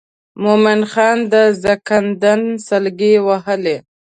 [0.43, 3.77] مومن خان د زکندن سګلې وهي.